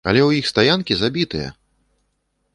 Але 0.09 0.21
ў 0.27 0.41
іх 0.43 0.47
стаянкі 0.51 0.97
забітыя! 1.03 1.49